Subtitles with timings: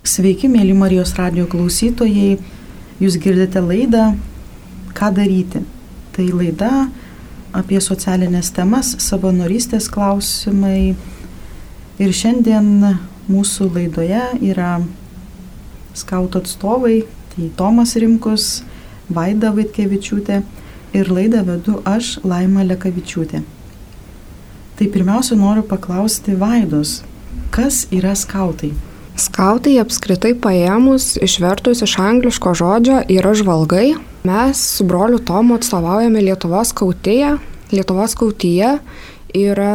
[0.00, 2.38] Sveiki, mėly Marijos radio klausytojai.
[3.04, 4.14] Jūs girdite laidą
[4.96, 5.60] Ką daryti.
[6.16, 6.70] Tai laida
[7.52, 10.96] apie socialinės temas, savanorystės klausimai.
[12.00, 12.96] Ir šiandien
[13.28, 14.80] mūsų laidoje yra
[15.92, 16.96] skautų atstovai,
[17.34, 18.50] tai Tomas Rimkus,
[19.12, 20.42] Vaida Vaitkevičiūtė
[20.96, 23.44] ir laidą vedu aš, Laima Lekavičiūtė.
[24.80, 27.02] Tai pirmiausia noriu paklausti Vaidos,
[27.52, 28.72] kas yra skautai?
[29.20, 33.98] Skautai apskritai paėmus, išvertus iš angliško žodžio, yra žvalgai.
[34.24, 37.34] Mes su broliu Tomu atstovaujame Lietuvos skautėje.
[37.74, 38.70] Lietuvos skautyje
[39.36, 39.74] yra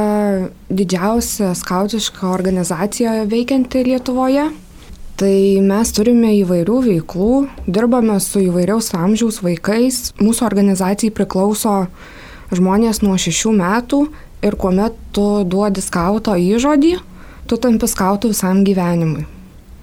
[0.69, 4.47] didžiausia skautiška organizacija veikianti Lietuvoje.
[5.21, 5.35] Tai
[5.67, 7.29] mes turime įvairių veiklų,
[7.69, 10.09] dirbame su įvairiaus amžiaus vaikais.
[10.17, 11.83] Mūsų organizacijai priklauso
[12.49, 14.01] žmonės nuo šešių metų
[14.41, 16.97] ir kuomet tu duodi skauto įžodį,
[17.45, 19.34] tu tampi skautų visam gyvenimui.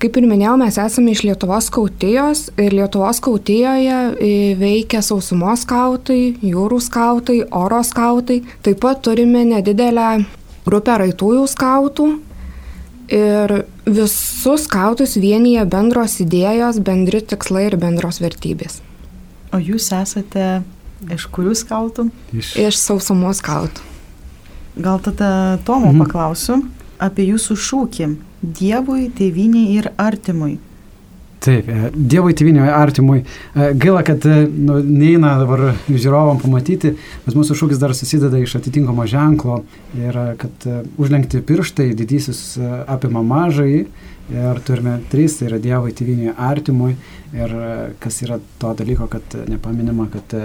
[0.03, 6.33] Kaip ir minėjau, mes esame iš Lietuvos skautijos ir Lietuvos skautijoje e, veikia sausumos skautai,
[6.43, 8.41] jūrų skautai, oro skautai.
[8.67, 10.25] Taip pat turime nedidelę
[10.67, 12.09] grupę raitųjų skautų
[13.15, 18.81] ir visus skautus vienyje bendros idėjos, bendri tikslai ir bendros vertybės.
[19.55, 20.65] O jūs esate
[21.15, 22.11] iš kurių skautų?
[22.35, 23.87] Iš, iš sausumos skautų.
[24.83, 26.03] Gal tada Tomo mhm.
[26.03, 26.65] paklausiu
[27.03, 30.57] apie jūsų šūkį Dievui, tėviniai ir artimui.
[31.43, 33.21] Taip, e, Dievui, tėviniai ir artimui.
[33.23, 38.55] E, gaila, kad e, nu, neina dabar žiūrovam pamatyti, bet mūsų šūkis dar susideda iš
[38.61, 39.63] atitinkamo ženklo
[39.99, 40.69] ir kad
[41.03, 42.45] užlenkti pirštai didysis
[42.87, 43.85] apima mažai
[44.33, 46.95] ir turime trys, tai yra Dievui, tėviniai, artimui
[47.35, 47.57] ir
[48.01, 50.37] kas yra to dalyko, kad nepaminima, kad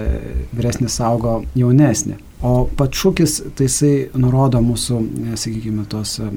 [0.50, 2.18] vyresnis saugo jaunesnį.
[2.38, 4.98] O pats šūkis, tai jisai nurodo mūsų,
[5.32, 6.28] e, sakykime, tos e,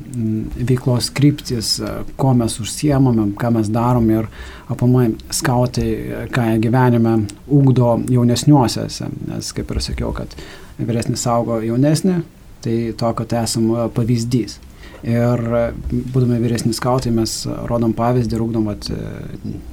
[0.66, 4.30] veiklos kryptis, e, ko mes užsiemame, ką mes darom ir
[4.74, 5.92] apamai skautai,
[6.34, 7.14] ką jie gyvenime
[7.46, 9.12] ugdo jaunesniuosiuose.
[9.30, 10.34] Nes, kaip ir sakiau, kad
[10.82, 12.18] vyresnis saugo jaunesnį,
[12.66, 14.58] tai to, kad esame pavyzdys.
[15.06, 15.42] Ir
[15.90, 18.68] būdami vyresni skautai mes rodom pavyzdį ir ugdom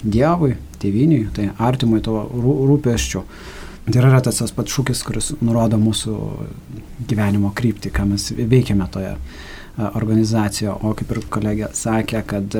[0.04, 3.24] Dievui, tėviniui, tai artimui to rūpeščių.
[3.24, 3.57] Rū
[3.88, 6.14] Tai yra tas tas pats šūkis, kuris nurodo mūsų
[7.08, 9.14] gyvenimo kryptį, ką mes veikiame toje
[9.78, 10.74] organizacijoje.
[10.84, 12.56] O kaip ir kolegė sakė, kad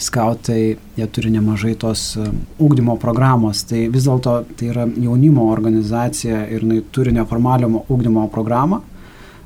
[0.00, 6.64] skautai, jie turi nemažai tos ūkdymo programos, tai vis dėlto tai yra jaunimo organizacija ir
[6.64, 8.80] jinai turi neformalimo ūkdymo programą,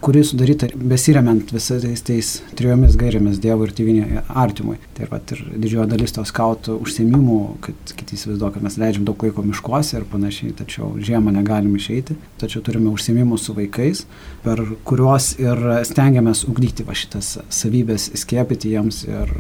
[0.06, 4.76] kuri sudaryta besiremiant visais tais trijomis gairėmis Dievo ir tėvinio artimui.
[4.94, 9.24] Tai vat, ir didžioji dalis tos skautų užsiemimų, kad kiti įsivaizduoja, kad mes leidžiam daug
[9.26, 14.04] laiko miškuose ir panašiai, tačiau žiemą negalim išeiti, tačiau turime užsiemimų su vaikais,
[14.46, 19.32] per kuriuos ir stengiamės ugdyti va šitas savybės, skiepyti jiems ir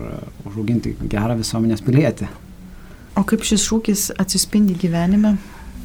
[0.48, 2.26] užauginti gerą visuomenės pilietį.
[3.16, 5.36] O kaip šis šūkis atsispindi gyvenime?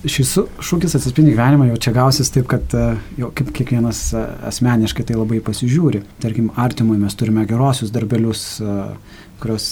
[0.09, 2.85] Šis šūkis atsispindi gyvenimą, jau čia gausis taip, kad e,
[3.21, 6.01] jau kaip kiekvienas e, asmeniškai tai labai pasižiūri.
[6.23, 8.75] Tarkim, artimui mes turime gerosius darbelius, e,
[9.41, 9.69] kurios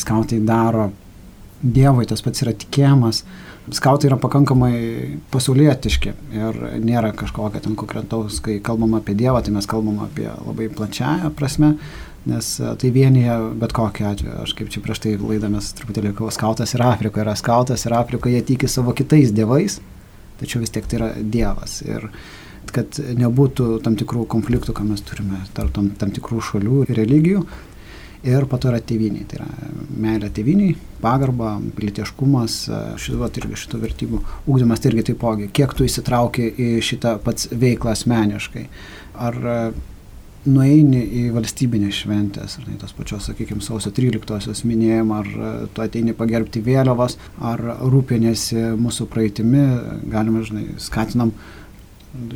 [0.00, 0.90] skautai daro.
[1.60, 3.22] Dievui tas pats yra tikėjimas.
[3.74, 4.74] Skautai yra pakankamai
[5.32, 10.68] pasaulietiški ir nėra kažkokio ten konkretaus, kai kalbam apie Dievą, tai mes kalbam apie labai
[10.70, 11.72] plačiąją prasme,
[12.26, 14.38] nes e, tai vienyje bet kokiu atveju.
[14.44, 18.48] Aš kaip čia prieš tai laidamės truputėlį skautas ir Afrikoje yra skautas ir Afrikoje jie
[18.54, 19.78] tiki savo kitais dievais,
[20.40, 21.80] tačiau vis tiek tai yra dievas.
[21.86, 22.10] Ir
[22.74, 27.46] kad nebūtų tam tikrų konfliktų, ką mes turime tarp tam, tam tikrų šalių ir religijų.
[28.26, 29.46] Ir po to yra tėviniai, tai yra
[30.02, 35.86] meilė tėviniai, pagarba, pilietiškumas, e, šito, irgi šitų vertybių ūkdymas, tai irgi taipogi, kiek tu
[35.86, 38.64] įsitrauki į šitą pats veiklą asmeniškai.
[39.28, 39.38] Ar
[40.46, 45.84] nueini į valstybinės šventės, ar tai tos pačios, sakykime, sausio 13-osios minėjimą, ar e, tu
[45.84, 49.66] ateini pagerbti vėliavos, ar rūpinėsi mūsų praeitimi,
[50.12, 51.34] galime, žinai, skatinam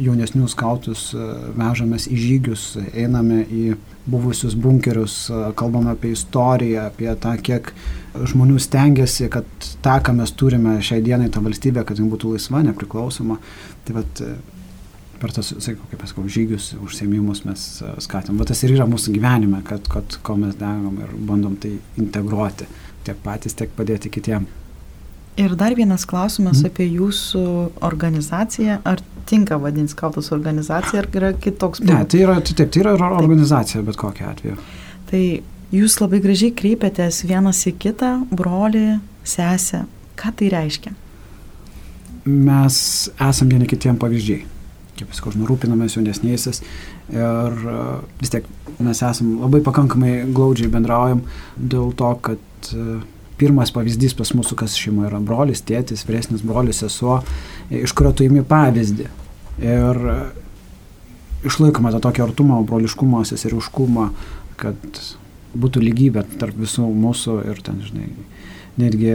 [0.00, 3.64] jaunesnių skautus, e, vežamės į žygius, einame į
[4.10, 7.72] buvusius bunkerius, e, kalbame apie istoriją, apie tą, kiek
[8.14, 9.48] žmonių stengiasi, kad
[9.84, 13.38] tą, ką mes turime šiai dienai, tą valstybę, kad ji būtų laisva, nepriklausoma.
[13.86, 14.24] Tai vat,
[15.20, 18.38] per tos, sakau, kaip sakau, žygius, užsiemimus mes e, skatinam.
[18.40, 22.68] Bet tas ir yra mūsų gyvenime, kad, kad ko mes degam ir bandom tai integruoti
[23.04, 24.48] tiek patys, tiek padėti kitiem.
[25.40, 26.72] Ir dar vienas klausimas mm.
[26.72, 27.44] apie jūsų
[27.86, 28.80] organizaciją.
[28.88, 29.00] Ar
[29.30, 31.84] tinka vadinti skautus organizaciją, ar yra kitoks?
[31.86, 34.56] Ne, tai yra, tai taip, tai yra organizacija, bet kokiu atveju.
[35.10, 35.22] Tai
[35.76, 39.84] jūs labai gražiai kreipiatės vienas į kitą, brolį, sesę.
[40.20, 40.92] Ką tai reiškia?
[42.28, 42.80] Mes
[43.16, 44.42] esam vieni kitiem pavyzdžiai
[45.00, 46.62] kaip sakau, rūpinamės jaunesnėsis
[47.12, 47.78] ir e,
[48.20, 48.46] vis tiek
[48.80, 51.24] mes esam labai pakankamai glaudžiai bendraujam
[51.56, 53.00] dėl to, kad e,
[53.40, 57.22] pirmas pavyzdys pas mūsų, kas šeimoje yra brolis, tėtis, vyresnis brolis, sesuo,
[57.72, 59.08] iš kurio tu imi pavyzdį.
[59.60, 59.98] Ir
[61.48, 64.10] išlaikome tą tokį artumą, broliškumą, seseriškumą,
[64.60, 65.00] kad
[65.56, 68.10] būtų lygybė tarp visų mūsų ir ten, žinai,
[68.80, 69.14] netgi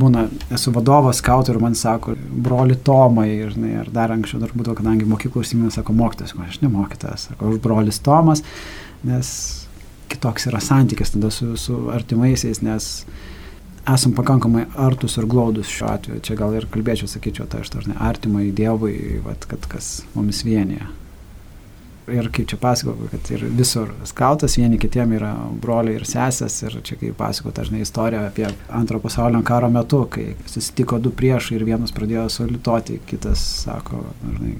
[0.00, 4.54] būna, esu vadovas skautų ir man sako, broli Tomai, ir, žinai, ar dar anksčiau dar
[4.54, 8.44] būdavo, kadangi mokyklų užsiminė, sako, mokytas, aš ne mokytas, sako, aš brolis Tomas,
[9.06, 9.32] nes
[10.08, 12.92] kitoks yra santykis tada su, su artimaisiais, nes
[13.88, 16.22] esam pakankamai artus ir glaudus šiuo atveju.
[16.24, 20.88] Čia gal ir kalbėčiau, sakyčiau, tai aš tarnai artimai Dievui, vat, kad kas mumis vienyje
[22.12, 25.32] ir kaip čia pasakojau, kad ir visur skautas, vieni kitiem yra
[25.62, 30.30] broliai ir sesės ir čia kaip pasakojau, dažnai istorija apie antro pasaulinio karo metu, kai
[30.46, 34.54] susitiko du priešai ir vienas pradėjo solituoti, kitas sako, žinai,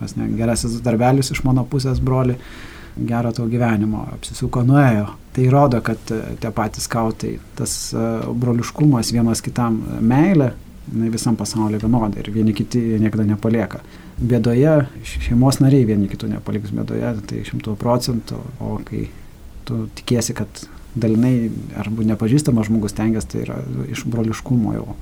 [0.00, 2.36] mes ne, gerasis darbelis iš mano pusės broli,
[2.96, 5.06] gero tau gyvenimo, apsisuko nuėjo.
[5.36, 6.00] Tai rodo, kad
[6.42, 8.06] tie patys skautai, tas e,
[8.42, 10.50] broliškumas vienas kitam meilė,
[10.90, 13.78] visam pasaulyje vienoda ir vieni kiti niekada nepalieka
[14.20, 14.74] bėdoje,
[15.06, 19.06] šeimos nariai vieni kitų nepaliks bėdoje, tai šimtų procentų, o kai
[19.68, 20.64] tu tikiesi, kad
[20.98, 23.60] dalinai arba nepažįstamas žmogus tengiasi, tai yra
[23.92, 24.96] iš broliškumo jau.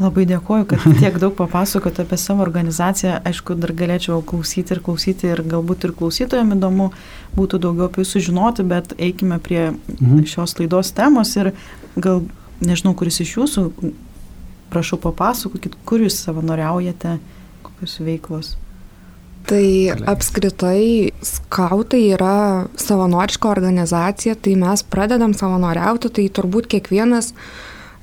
[0.00, 3.18] Labai dėkoju, kad tiek daug papasakot apie savo organizaciją.
[3.28, 6.90] Aišku, dar galėčiau klausyti ir klausyti ir galbūt ir klausytojams įdomu
[7.36, 10.24] būtų daugiau apie jūsų žinoti, bet eikime prie mhm.
[10.28, 11.52] šios laidos temos ir
[11.96, 12.24] gal
[12.62, 13.66] nežinau, kuris iš jūsų,
[14.72, 17.18] prašau papasakokit, kur jūs savanoriaujate
[17.82, 18.56] kokios veiklos?
[19.42, 27.32] Tai apskritai skautai yra savanoriška organizacija, tai mes pradedam savanoriauti, tai turbūt kiekvienas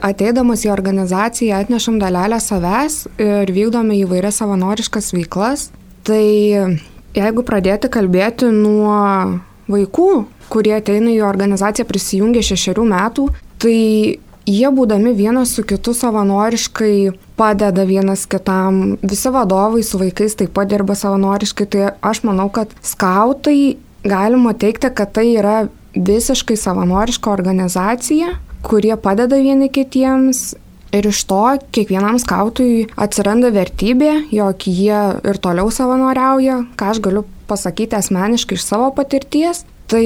[0.03, 5.69] ateidamas į organizaciją atnešam dalelę savęs ir vykdome įvairias savanoriškas veiklas.
[6.03, 6.23] Tai
[7.15, 9.39] jeigu pradėti kalbėti nuo
[9.71, 10.11] vaikų,
[10.51, 13.29] kurie ateina į organizaciją prisijungę šešerių metų,
[13.63, 20.53] tai jie būdami vienas su kitu savanoriškai padeda vienas kitam, visi vadovai su vaikais taip
[20.57, 25.59] pat dirba savanoriškai, tai aš manau, kad skautai galima teikti, kad tai yra
[25.95, 28.33] visiškai savanoriška organizacija,
[28.65, 30.49] kurie padeda vieni kitiems
[30.89, 37.27] Ir iš to kiekvienam skautui atsiranda vertybė, jog jie ir toliau savanoriauja, ką aš galiu
[37.49, 39.67] pasakyti asmeniškai iš savo patirties.
[39.89, 40.05] Tai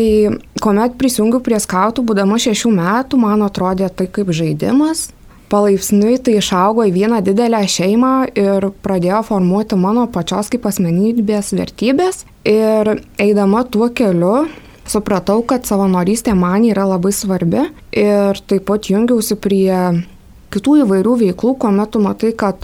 [0.64, 5.10] kuomet prisijungiau prie skautų, būdama šešių metų, man atrodė tai kaip žaidimas.
[5.52, 12.24] Palaipsniui tai išaugo į vieną didelę šeimą ir pradėjo formuoti mano pačios kaip asmenybės vertybės.
[12.48, 14.48] Ir eidama tuo keliu,
[14.90, 19.68] supratau, kad savanorystė man yra labai svarbi ir taip pat jungiausi prie
[20.54, 22.64] kitų įvairių veiklų, kuomet tu matai, kad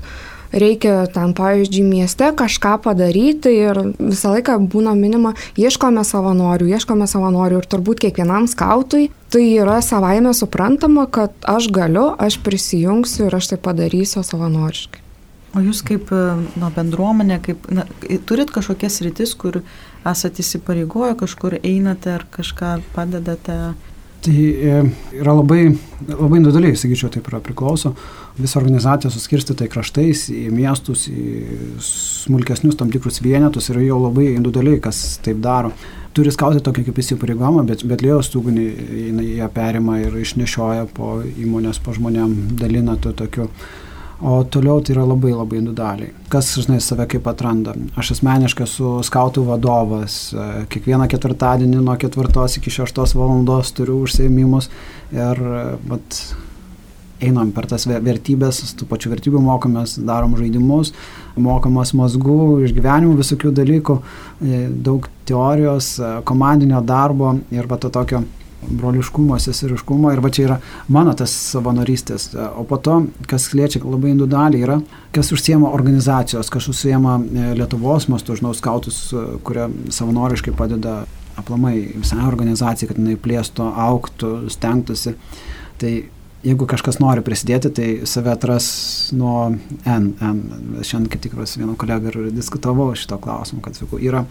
[0.52, 7.62] reikia ten, pavyzdžiui, mieste kažką padaryti ir visą laiką būna minima, ieškome savanorių, ieškome savanorių
[7.62, 13.54] ir turbūt kiekvienam skautui tai yra savaime suprantama, kad aš galiu, aš prisijungsiu ir aš
[13.54, 15.06] tai padarysiu savanoriškai.
[15.58, 17.86] O jūs kaip na, bendruomenė, kaip, na,
[18.30, 19.64] turit kažkokias rytis, kur
[20.06, 23.58] esate įsipareigoję, kažkur einate ar kažką padedate?
[24.20, 24.80] Tai e,
[25.16, 25.70] yra labai,
[26.10, 27.94] labai individualiai, sakyčiau, taip yra priklauso.
[28.36, 34.34] Visa organizacija suskirstyta į kraštais, į miestus, į smulkesnius tam tikrus vienetus ir jau labai
[34.34, 35.72] individualiai, kas taip daro.
[36.16, 38.66] Turi skauti tokį kaip įsipareigomą, bet, bet lėjos tūgunį
[39.38, 43.48] ją perima ir išnešioja po įmonės, po žmonėm, dalina to tokiu
[44.20, 46.12] O toliau tai yra labai labai individualiai.
[46.32, 47.72] Kas, žinai, save kaip atranda.
[48.00, 50.18] Aš asmeniškai esu skautų vadovas.
[50.74, 54.68] Kiekvieną ketvirtadienį nuo ketvirtos iki šeštos valandos turiu užsiemimus
[55.16, 55.40] ir
[55.88, 56.20] vat,
[57.24, 60.92] einam per tas vertybės, tų pačių vertybių mokomės, darom žaidimus,
[61.40, 63.98] mokomos mazgų, išgyvenimų, visokių dalykų,
[64.44, 65.94] e, daug teorijos,
[66.28, 68.26] komandinio darbo ir va to tokio
[68.62, 70.58] broliškumo, seseriškumo ir va čia yra
[70.92, 72.30] mano tas savanorystės.
[72.60, 73.00] O po to,
[73.30, 74.78] kas liečia labai individualiai, yra,
[75.16, 81.02] kas užsiema organizacijos, kas užsiema e, Lietuvos mastu, žinau, skautus, e, kurie savanoriškai padeda
[81.40, 85.16] aplamai visai organizacijai, kad jinai plėstų, auktų, stengtųsi.
[85.80, 85.94] Tai
[86.44, 88.70] jeigu kažkas nori prisidėti, tai save atras
[89.16, 89.50] nuo
[89.86, 90.14] N.
[90.20, 90.42] N.
[90.84, 94.26] Šiandien kaip tikras vienu kolega ir diskutavau šito klausimu, kad sakau, yra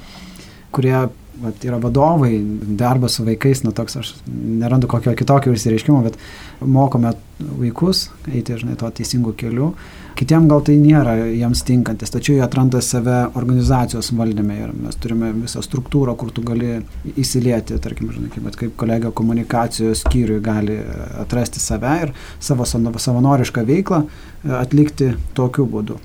[0.78, 1.08] kurie
[1.42, 2.38] vat, yra vadovai,
[2.78, 6.18] darbas su vaikais, na toks aš nerandu kokio kitokio išsireiškimo, bet
[6.61, 9.73] mokome vaikus eiti, žinai, to teisingų kelių.
[10.18, 15.30] Kitiem gal tai nėra jiems tinkantis, tačiau jie atranda save organizacijos valdyme ir mes turime
[15.37, 16.80] visą struktūrą, kur tu gali
[17.14, 20.80] įsilieti, tarkim, žinai, kaip, kaip kolega komunikacijos skyriui gali
[21.23, 24.04] atrasti save ir savo savanorišką veiklą
[24.58, 26.02] atlikti tokiu būdu.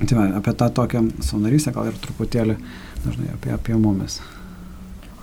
[0.00, 2.56] Tai va, apie tą tokią savanorystę gal ir truputėlį
[3.04, 4.20] dažnai apie, apie mumis.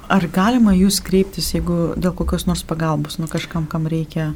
[0.08, 4.32] Ar galima jūs kreiptis, jeigu dėl kokios nors pagalbos, nu kažkam, kam reikia?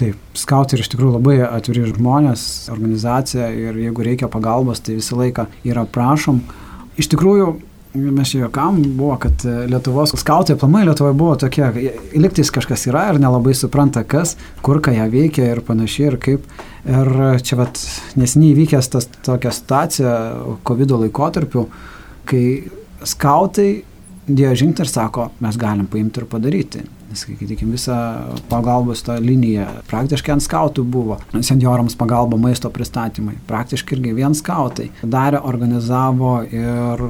[0.00, 5.18] Taip, skautai yra iš tikrųjų labai atviri žmonės, organizacija ir jeigu reikia pagalbos, tai visą
[5.18, 6.42] laiką yra prašom.
[7.00, 7.48] Iš tikrųjų,
[7.96, 11.64] mes čia jokam buvo, kad Lietuvos skautai aplamai Lietuvoje buvo tokie,
[12.14, 16.44] liktais kažkas yra ir nelabai supranta kas, kur ką jie veikia ir panašiai ir kaip.
[16.88, 17.12] Ir
[17.44, 17.80] čia vat
[18.20, 20.12] nesiniai įvykęs tas tokia situacija
[20.68, 21.66] COVID laikotarpiu,
[22.30, 22.44] kai
[23.06, 23.82] skautai
[24.30, 26.86] dėjo žingsnį ir sako, mes galim paimti ir padaryti.
[27.10, 27.96] Sakykime, visą
[28.50, 29.66] pagalbos tą liniją.
[29.90, 31.16] Praktiškai ant skautų buvo.
[31.34, 33.34] Seniorams pagalba maisto pristatymai.
[33.50, 34.92] Praktiškai irgi vien skautai.
[35.02, 37.02] Darė, organizavo ir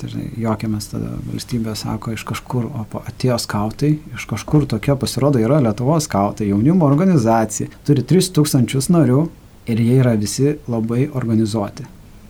[0.00, 5.60] dažnai jokiamės tada valstybė sako iš kažkur, o atėjo skautai, iš kažkur tokia pasirodo yra
[5.64, 9.26] Lietuvos skautai, jaunimo organizacija, turi 3000 narių
[9.70, 11.86] ir jie yra visi labai organizuoti.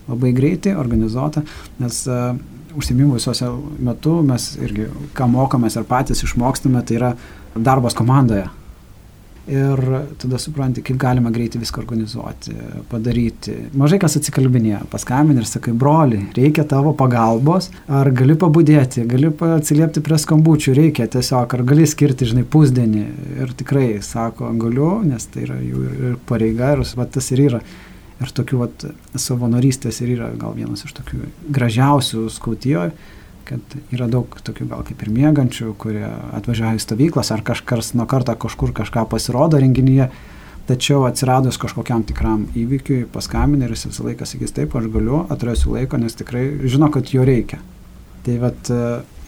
[0.09, 1.41] Labai greitai organizuota,
[1.81, 2.35] nes uh,
[2.77, 3.49] užsiemimų visose
[3.83, 7.15] metu mes irgi, ką mokomės ir patys išmokstame, tai yra
[7.55, 8.47] darbas komandoje.
[9.45, 9.77] Ir
[10.17, 12.55] tada supranti, kaip galima greitai viską organizuoti,
[12.89, 13.53] padaryti.
[13.77, 20.01] Mažai kas atsikalbinėja, paskambini ir sakai, broli, reikia tavo pagalbos, ar gali pabudėti, gali atsiliepti
[20.01, 23.05] prie skambučių, reikia tiesiog, ar gali skirti, žinai, pusdienį.
[23.45, 27.61] Ir tikrai sako, galiu, nes tai yra jų ir pareiga, ir va, tas ir yra
[28.23, 28.85] Ir tokių vat,
[29.19, 32.93] savanorystės ir yra gal vienas iš tokių gražiausių skautijoje,
[33.45, 38.07] kad yra daug tokių gal kaip ir mėgančių, kurie atvažiuoja į stovyklas ar kažkas nuo
[38.09, 40.07] karto kažkur kažką pasirodo renginyje,
[40.69, 45.75] tačiau atsiradus kažkokiam tikram įvykiui paskambinė ir jis visą laiką sakys taip, aš galiu, atrasiu
[45.75, 47.59] laiko, nes tikrai žino, kad jo reikia.
[48.25, 48.71] Tai vat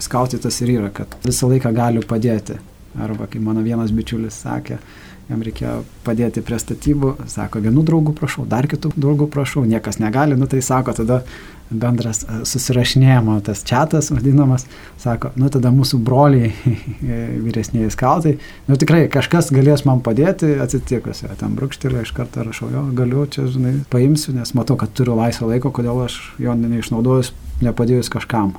[0.02, 2.58] skautytas ir yra, kad visą laiką gali padėti.
[2.98, 4.80] Arba kaip mano vienas bičiulis sakė,
[5.28, 10.38] jam reikėjo padėti prie statybų, sako, vienų draugų prašau, dar kitų draugų prašau, niekas negali,
[10.40, 11.22] nu tai sako, tada
[11.68, 14.68] bendras e, susirašinėjimo tas čatas vadinamas,
[15.02, 16.54] sako, nu tada mūsų broliai
[17.48, 18.38] vyresnėji skautai,
[18.70, 23.28] nu tikrai kažkas galės man padėti atsitikus, ja, ten brūkštelė iš karto rašau, jo, galiu
[23.32, 27.34] čia, žinai, paimsiu, nes matau, kad turiu laisvą laiko, kodėl aš jo neišnaudojus,
[27.66, 28.56] nepadėjus kažkam.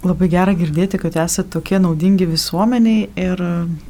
[0.00, 3.42] Labai gera girdėti, kad esate tokie naudingi visuomeniai ir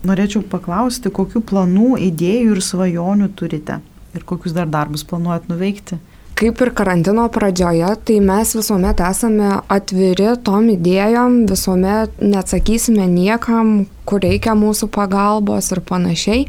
[0.03, 3.79] norėčiau paklausti, kokiu planų, idėjų ir svajonių turite
[4.17, 6.01] ir kokius dar darbus planuojat nuveikti.
[6.41, 14.25] Kaip ir karantino pradžioje, tai mes visuomet esame atviri tom idėjom, visuomet neatsakysime niekam, kur
[14.25, 16.47] reikia mūsų pagalbos ir panašiai.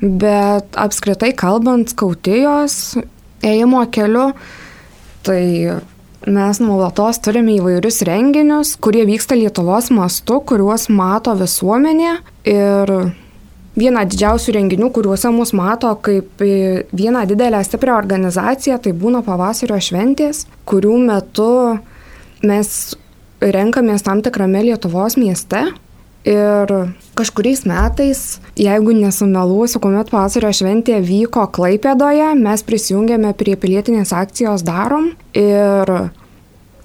[0.00, 2.96] Bet apskritai kalbant skautijos
[3.44, 4.30] ėjimo keliu,
[5.26, 5.42] tai
[6.24, 12.16] Mes nuolatos turime įvairius renginius, kurie vyksta Lietuvos mastu, kuriuos mato visuomenė.
[12.48, 12.92] Ir
[13.76, 20.46] viena didžiausių renginių, kuriuose mus mato kaip vieną didelę stiprią organizaciją, tai būna pavasario šventės,
[20.66, 21.50] kurių metu
[22.46, 22.96] mes
[23.44, 25.66] renkamės tam tikrame Lietuvos mieste
[26.26, 26.72] Ir
[27.14, 28.20] kažkuriais metais,
[28.58, 35.92] jeigu nesumeluosiu, kuomet pavasario šventė vyko Klaipėdoje, mes prisijungėme prie pilietinės akcijos darom ir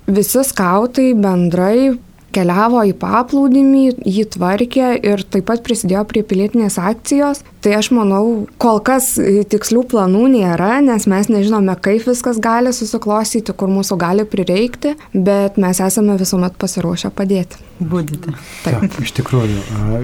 [0.05, 1.95] visi skautai bendrai
[2.33, 7.43] keliavo į paplūdimį, jį tvarkė ir taip pat prisidėjo prie pilietinės akcijos.
[7.61, 13.53] Tai aš manau, kol kas tikslių planų nėra, nes mes nežinome, kaip viskas gali susiklostyti,
[13.53, 17.61] kur mūsų gali prireikti, bet mes esame visuomet pasiruošę padėti.
[17.81, 18.33] Būdite.
[18.63, 18.79] Taip.
[18.81, 19.59] taip, iš tikrųjų,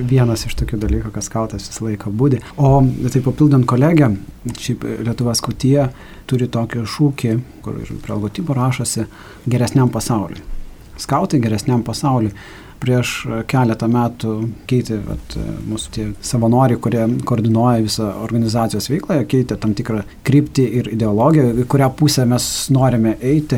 [0.09, 2.43] vienas iš tokių dalykų, kas skautas visą laiką būdi.
[2.61, 2.75] O
[3.09, 4.11] tai papildant kolegę,
[4.57, 5.87] šiaip Lietuvos skautyje
[6.29, 7.33] turi tokį šūkį,
[7.65, 9.07] kur ir prie logotipo rašosi
[9.49, 10.56] geresniam pasauliui
[11.01, 12.33] skautai geresniam pasauliui.
[12.77, 13.11] Prieš
[13.49, 14.31] keletą metų
[14.69, 15.33] keitė vat,
[15.65, 21.65] mūsų tie savanoriai, kurie koordinuoja visą organizacijos veiklą, keitė tam tikrą kryptį ir ideologiją, į
[21.71, 23.57] kurią pusę mes norime eiti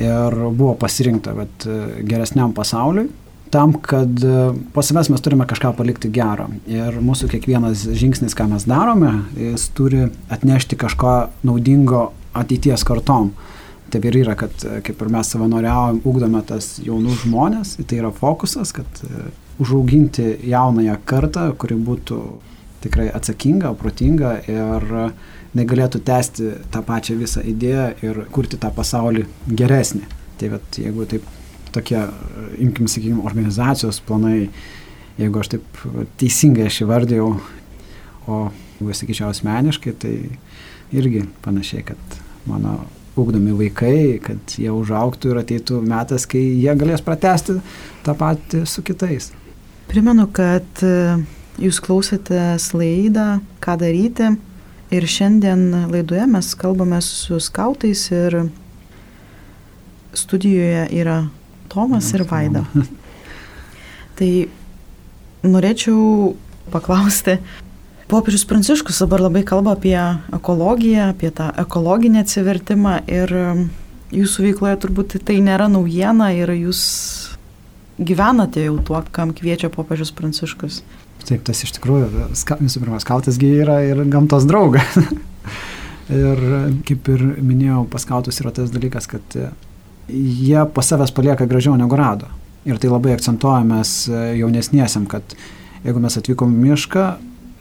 [0.00, 1.68] ir buvo pasirinkta vat,
[2.08, 3.10] geresniam pasauliui
[3.54, 4.08] tam, kad
[4.74, 6.48] po savęs mes turime kažką palikti gero.
[6.70, 11.14] Ir mūsų kiekvienas žingsnis, ką mes darome, jis turi atnešti kažko
[11.46, 13.30] naudingo ateities kartom
[13.92, 18.12] taip ir yra, kad e, kaip ir mes savanoriaujam, ugdome tas jaunus žmonės, tai yra
[18.14, 19.28] fokusas, kad e,
[19.62, 22.20] užauginti jaunąją kartą, kuri būtų
[22.84, 24.90] tikrai atsakinga, protinga ir
[25.54, 30.02] negalėtų tęsti tą pačią visą idėją ir kurti tą pasaulį geresnį.
[30.40, 31.28] Tai bet jeigu taip
[31.74, 32.00] tokie,
[32.62, 34.48] imkim, sakykime, organizacijos planai,
[35.18, 35.84] jeigu aš taip
[36.20, 37.30] teisingai aš įvardėjau,
[38.26, 38.40] o
[38.80, 40.14] jeigu sakyčiau asmeniškai, tai
[40.94, 42.18] irgi panašiai, kad
[42.50, 42.80] mano
[43.16, 47.58] ugdomi vaikai, kad jie užauktų ir ateitų metas, kai jie galės pratesti
[48.04, 49.30] tą patį su kitais.
[49.90, 51.20] Primenu, kad e,
[51.62, 54.34] jūs klausėtės laidą, ką daryti.
[54.94, 58.44] Ir šiandien laidoje mes kalbame su skautais ir
[60.14, 61.24] studijoje yra
[61.72, 62.62] Tomas ir Vaida.
[64.18, 64.30] Tai
[65.42, 66.34] norėčiau
[66.70, 67.38] paklausti,
[68.14, 69.96] Popiežius Pranciškus dabar labai kalba apie
[70.36, 73.64] ekologiją, apie tą ekologinį atsivertimą ir um,
[74.14, 76.82] jūsų veikloje turbūt tai nėra naujiena ir jūs
[77.98, 80.78] gyvenate jau tuo, kam kviečia Popiežius Pranciškus.
[81.24, 82.28] Taip, tas iš tikrųjų,
[82.62, 84.94] visų pirma, skautasgi yra ir gamtos draugas.
[86.22, 86.46] ir
[86.86, 89.38] kaip ir minėjau, paskautus yra tas dalykas, kad
[90.06, 92.30] jie po savęs palieka gražiau negu rado.
[92.62, 94.04] Ir tai labai akcentuojamės
[94.38, 95.34] jaunesniesiam, kad
[95.82, 97.12] jeigu mes atvykom mišką,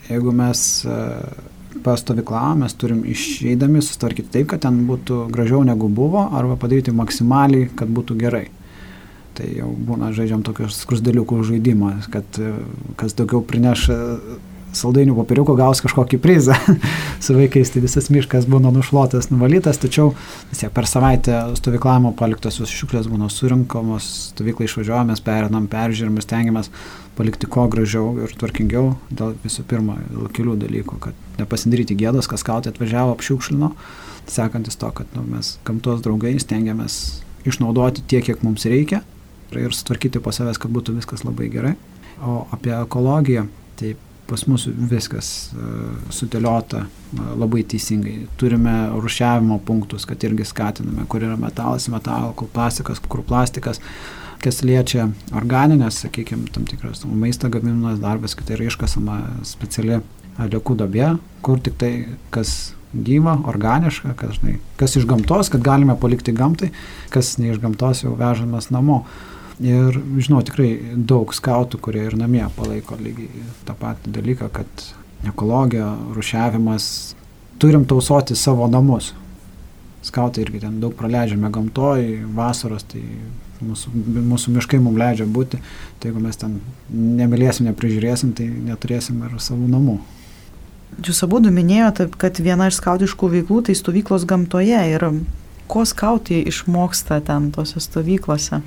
[0.09, 0.97] jeigu mes e,
[1.83, 7.69] pastovyklavom, mes turim išeidami susitvarkyti taip, kad ten būtų gražiau negu buvo, arba padaryti maksimaliai,
[7.77, 8.45] kad būtų gerai.
[9.33, 12.53] Tai jau būna žaidžiam tokius skrusdeliukų žaidimą, kad e,
[12.99, 14.01] kas daugiau prineš e,
[14.77, 16.57] saldainių popieriukų gaus kažkokį prizą.
[17.23, 20.11] Su vaikais tai visas miškas būna nušluotas, nuvalytas, tačiau
[20.49, 26.71] vis tiek per savaitę stovyklavimo paliktos visos šiuklės būna surinkamos, stovyklai išvažiuojame, perinam, peržiūrim, stengiamės
[27.17, 32.45] palikti kuo gražiau ir tvarkingiau dėl visų pirma, dėl kelių dalykų, kad nepasidaryti gėdos, kas
[32.45, 33.73] kautai atvažiavo, apšiukšlino,
[34.29, 39.03] sekantis to, kad nu, mes gamtos draugai stengiamės išnaudoti tiek, kiek mums reikia
[39.53, 41.75] ir sutvarkyti po savęs, kad būtų viskas labai gerai.
[42.23, 43.45] O apie ekologiją,
[43.79, 43.93] tai
[44.29, 48.27] pas mus viskas uh, sudėliota uh, labai teisingai.
[48.39, 53.81] Turime rušiavimo punktus, kad irgi skatiname, kur yra metalas, metal, kur plastikas, kur plastikas.
[54.43, 60.01] Kas liečia organinės, sakykime, tam tikras maisto gaminimas darbas, kad tai yra iškasama speciali
[60.35, 61.13] atliekų dobė,
[61.45, 61.91] kur tik tai
[62.33, 66.69] kas gyva, organiška, kas, žinai, kas iš gamtos, kad galime palikti gamtai,
[67.13, 69.03] kas ne iš gamtos jau vežamas namo.
[69.61, 74.87] Ir žinau tikrai daug skautų, kurie ir namie palaiko lygiai tą patį dalyką, kad
[75.29, 76.87] ekologija, rušiavimas,
[77.61, 79.11] turim tausoti savo namus.
[80.03, 82.01] Skautai irgi ten daug praleidžiame gamtoj,
[82.35, 83.03] vasaros, tai
[83.63, 83.93] mūsų,
[84.33, 85.61] mūsų miškai mums leidžia būti,
[85.99, 86.57] tai jeigu mes ten
[86.91, 89.97] nemylėsim, neprižiūrėsim, tai neturėsim ir savų namų.
[91.03, 95.07] Jūs abu minėjote, kad viena iš skautiškų veiklų tai stovyklos gamtoje ir
[95.71, 98.61] ko skautai išmoksta ten tose stovyklose?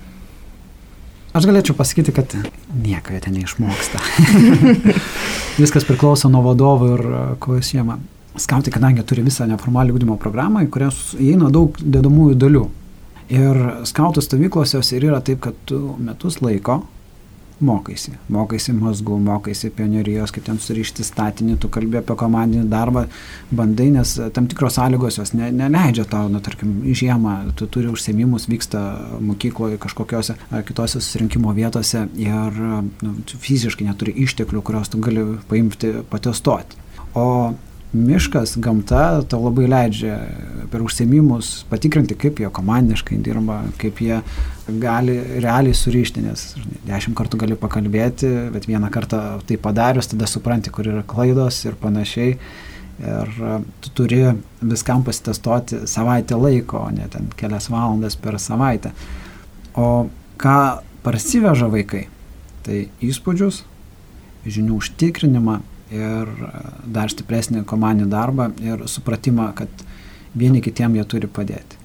[1.37, 2.33] Aš galėčiau pasakyti, kad
[2.81, 4.01] nieko jie ten neišmoksta.
[5.61, 7.99] Viskas priklauso nuo vadovų ir e, ko jis jėma.
[8.41, 10.89] Skautai, kadangi turi visą neformalią ūkdymo programą, į kurią
[11.21, 12.65] įeina daug dedamųjų dalių.
[13.37, 16.81] Ir skautų stovyklose ir yra taip, kad tu metus laiko
[17.65, 18.13] mokaisi.
[18.33, 23.07] Mokaisi mazgų, mokaisi pionerijos, kaip ten surišti statinį, tu kalbė apie komandinį darbą,
[23.57, 28.49] bandai, nes tam tikros sąlygos jos ne, neleidžia tau, nu, tarkim, žiemą, tu turi užsiemimus,
[28.53, 28.83] vyksta
[29.25, 30.37] mokykloje kažkokiose
[30.69, 36.85] kitose susirinkimo vietose ir nu, fiziškai neturi išteklių, kuriuos tu gali paimti, patestuoti.
[37.17, 37.55] O
[37.93, 40.19] miškas, gamta tau labai leidžia
[40.73, 44.21] per užsiemimus patikrinti, kaip jie komandiškai dirba, kaip jie
[44.83, 46.47] gali realiai surišti, nes
[46.87, 51.79] dešimt kartų gali pakalbėti, bet vieną kartą tai padarius, tada supranti, kur yra klaidos ir
[51.81, 52.35] panašiai.
[52.97, 54.23] Ir e, tu turi
[54.65, 58.95] viskam pasitestuoti savaitę laiko, o ne ten kelias valandas per savaitę.
[59.77, 60.09] O
[60.41, 60.59] ką
[61.05, 62.07] parsiveža vaikai?
[62.65, 63.61] Tai įspūdžius,
[64.49, 65.61] žinių užtikrinimą
[65.93, 66.53] ir e,
[66.97, 69.87] dar stipresnį komandinį darbą ir supratimą, kad
[70.37, 71.83] vieni kitiem jie turi padėti.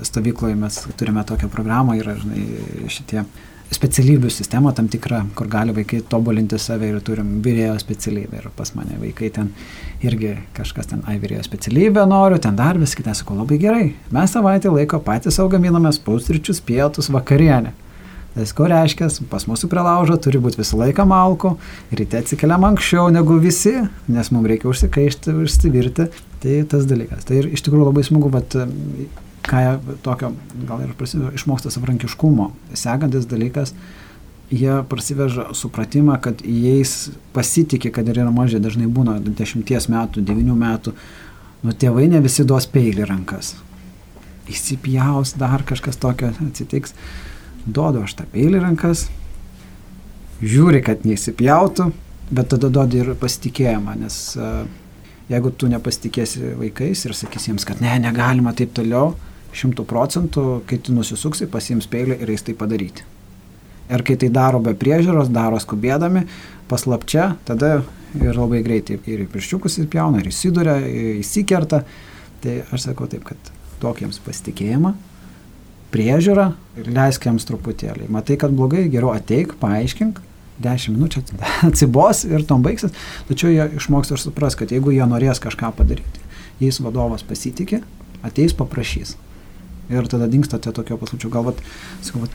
[0.00, 2.44] Stovykloje mes turime tokią programą, yra žinai,
[2.88, 3.24] šitie
[3.70, 8.40] specialybių sistema tam tikra, kur gali vaikai tobulinti save ir turim vyrėjo specialybę.
[8.40, 9.52] Ir pas mane vaikai ten
[10.06, 13.84] irgi kažkas ten, ai vyrėjo specialybę noriu, ten dar vis kitą, sakau, labai gerai.
[14.14, 17.74] Mes savaitę laiko patys savo gaminame pusryčius, pietus, vakarienę.
[18.34, 21.56] Tas ko reiškia, pas mūsų prie laužo turi būti visą laiką malko,
[21.90, 23.72] ryte atsikeliam anksčiau negu visi,
[24.06, 26.06] nes mums reikia užsikaišti, užsivirti.
[26.40, 27.26] Tai tas dalykas.
[27.28, 28.54] Tai ir iš tikrųjų labai smagu, bet
[29.44, 29.64] ką
[30.04, 30.30] tokio,
[30.68, 32.46] gal ir prasideda išmoksta savrankiškumo.
[32.78, 33.74] Sekantis dalykas,
[34.54, 40.54] jie prasiveža supratimą, kad jais pasitikė, kad ir yra mažai, dažnai būna 10 metų, 9
[40.62, 40.94] metų,
[41.66, 43.56] nu tėvai ne visi duos peilį rankas.
[44.50, 46.94] Įsipjaus, dar kažkas tokio atsitiks
[47.66, 49.08] duodu aš tą peilį rankas,
[50.40, 51.90] žiūri, kad neįsipjautų,
[52.30, 54.62] bet tada duodi ir pasitikėjimą, nes uh,
[55.30, 59.14] jeigu tu nepasitikėsi vaikais ir sakysi jiems, kad ne, negalima taip toliau,
[59.56, 63.06] šimtų procentų, kai tu nusisuksi, pasiims peilį ir eis tai padaryti.
[63.90, 66.22] Ir kai tai daro be priežiūros, daro skubėdami,
[66.70, 67.80] paslapčia, tada
[68.14, 70.76] ir labai greitai ir pirščiukus įpjauna, ir įsiduria,
[71.18, 71.82] įsikerta.
[72.40, 73.50] Tai aš sakau taip, kad
[73.82, 74.94] duok jiems pasitikėjimą,
[75.92, 76.50] priežiūrą
[76.80, 78.08] ir leisk jiems truputėlį.
[78.12, 80.20] Matai, kad blogai, geriau ateik, paaiškink,
[80.60, 81.24] 10 minučių
[81.70, 82.94] atsibos ir tom baigsis,
[83.30, 86.28] tačiau jie išmoks ir supras, kad jeigu jie norės kažką padaryti,
[86.60, 87.82] jais vadovas pasitikė,
[88.26, 89.16] ateis paprašys.
[89.90, 91.32] Ir tada dinksta tie tokio paslaučių.
[91.34, 91.62] Galbūt,
[92.06, 92.28] sakau,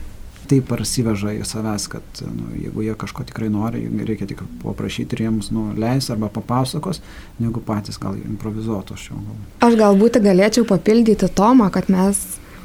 [0.50, 5.24] taip parsiveža į savęs, kad nu, jeigu jie kažko tikrai nori, reikia tik paprašyti ir
[5.26, 7.00] jiems nu, leis arba papasakos,
[7.40, 9.22] negu patys gal improvizuotų aš jau.
[9.66, 12.20] Aš galbūt galėčiau papildyti Tomą, kad mes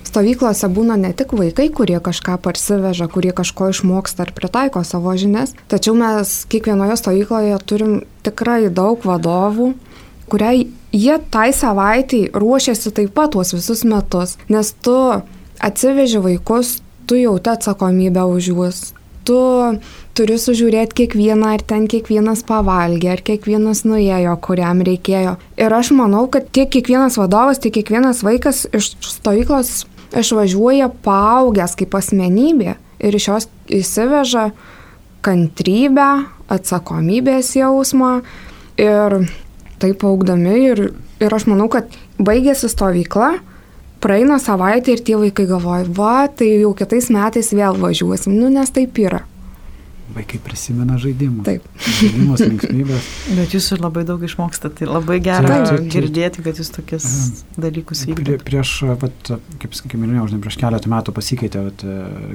[0.08, 5.56] stovyklose būna ne tik vaikai, kurie kažką parsiveža, kurie kažko išmoksta ar pritaiko savo žinias,
[5.72, 9.74] tačiau mes kiekvienoje stovykloje turim tikrai daug vadovų,
[10.32, 14.96] kuriai jie tai savaitai ruošiasi taip pat tuos visus metus, nes tu
[15.62, 18.80] atsiveži vaikus, tu jauti atsakomybę už juos.
[19.22, 19.38] Tu
[20.18, 25.36] turi sužiūrėti kiekvieną, ar ten kiekvienas pavalgė, ar kiekvienas nuėjo, kuriam reikėjo.
[25.62, 29.86] Ir aš manau, kad tiek kiekvienas vadovas, tiek kiekvienas vaikas iš stovyklos
[30.18, 34.50] išvažiuoja paaugęs kaip asmenybė ir iš jos įsiveža
[35.26, 36.10] kantrybę,
[36.52, 38.20] atsakomybės jausmą
[38.82, 39.18] ir
[39.82, 40.84] taip augdami ir,
[41.22, 41.90] ir aš manau, kad
[42.22, 43.34] baigėsi stovykla,
[44.02, 48.74] praeina savaitė ir tie vaikai galvoja, va, tai jau kitais metais vėl važiuosim, nu nes
[48.74, 49.24] taip yra.
[50.16, 51.46] Vaikai prisimena žaidimus.
[51.48, 51.68] Taip.
[52.00, 53.10] Žaidimus, linksmybės.
[53.38, 57.06] Bet jūs ir labai daug išmokstate, tai labai gera Taip, taip, girdėti, kad jūs tokius
[57.56, 58.42] dalykus Prie, vykdote.
[58.48, 61.86] prieš, vat, kaip, kaip minėjau, žinai, prieš keletą metų pasikeitė vat,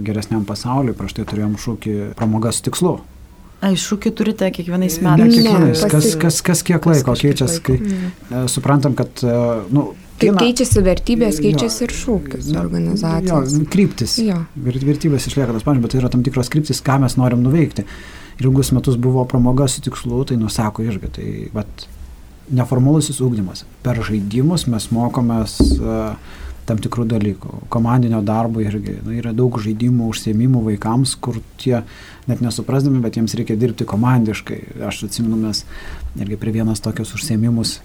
[0.06, 2.96] geresniam pasauliu, prieš tai turėjom šūkį pramogas tikslu.
[3.64, 5.36] Ai, šūkį turite kiekvienais Ne, metais.
[5.38, 6.20] kiekvienais, kas, pasikeitė.
[6.26, 9.36] kas, kas kiek laiko keičiasi, kai e, suprantam, kad, e,
[9.72, 9.86] nu,
[10.20, 13.52] Kiną- keičiasi vertybės, Jo, keičiasi ir šūkis jo, organizacijos.
[13.58, 14.16] Jo, kryptis.
[14.22, 14.38] Jo.
[14.56, 17.84] Ver- Vertybės išlieka tas pats, bet tai yra tam tikros kryptis, ką mes norim nuveikti.
[18.40, 21.12] Ilgus metus buvo pramoga su tikslu, tai nusako irgi.
[21.12, 21.86] Tai vat,
[22.52, 23.64] neformalusis ūkdymas.
[23.82, 26.16] Per žaidimus mes mokomės uh,
[26.66, 27.52] tam tikrų dalykų.
[27.72, 31.82] Komandinio darbo irgi na, yra daug žaidimų, užsiemimų vaikams, kur tie
[32.26, 34.60] net nesuprasdami, bet jiems reikia dirbti komandiškai.
[34.88, 35.64] Aš atsimenu, mes
[36.18, 37.78] irgi prie vienas tokius užsiemimus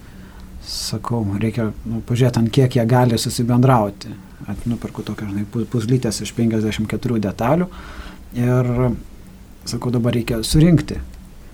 [0.66, 4.12] sakau, reikia nu, pažiūrėti, ant kiek jie gali susibendrauti.
[4.46, 7.68] At, nuperku tokią, žinai, pu- puzlytės iš 54 detalių
[8.38, 8.70] ir
[9.68, 10.98] sakau, dabar reikia surinkti.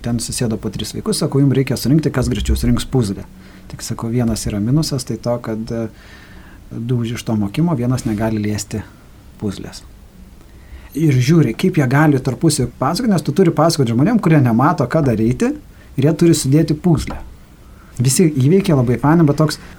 [0.05, 3.27] Ten susėdo po tris vaikus, sakau, jums reikia surinkti, kas greičiau surinks puzlę.
[3.69, 5.85] Tik sakau, vienas yra minusas, tai to, kad e,
[6.71, 8.81] du už iš to mokymo, vienas negali liesti
[9.41, 9.83] puzlės.
[10.97, 15.03] Ir žiūri, kaip jie gali tarpusį pasakoti, nes tu turi pasakoti žmonėm, kurie nemato, ką
[15.11, 15.51] daryti,
[15.99, 17.19] ir jie turi sudėti puzlę.
[17.99, 19.79] Visi įveikia labai fainai, bet toks, uh,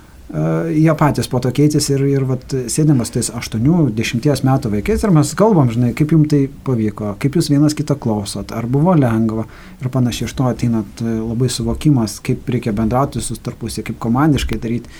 [0.69, 5.31] jie patys po to keitėsi ir, ir vat, sėdimas tais 8-10 metų vaikais ir mes
[5.37, 9.47] kalbam, žinai, kaip jums tai pavyko, kaip jūs vienas kitą klausot, ar buvo lengva
[9.81, 14.61] ir panašiai iš to ateinat e, labai suvokimas, kaip reikia bendrauti su tarpusį, kaip komandiškai
[14.61, 14.93] daryti.